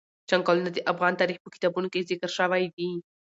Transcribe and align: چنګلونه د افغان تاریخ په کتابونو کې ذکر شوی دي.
چنګلونه 0.29 0.69
د 0.73 0.79
افغان 0.91 1.13
تاریخ 1.21 1.37
په 1.41 1.49
کتابونو 1.53 1.87
کې 1.93 2.07
ذکر 2.09 2.29
شوی 2.37 2.63
دي. 2.75 2.89